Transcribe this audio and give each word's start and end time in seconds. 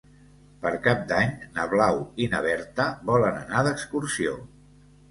Per 0.63 0.71
Cap 0.87 1.03
d'Any 1.11 1.29
na 1.59 1.67
Blau 1.75 2.01
i 2.25 2.31
na 2.33 2.43
Berta 2.49 2.89
volen 3.13 3.41
anar 3.45 3.67
d'excursió. 3.71 4.39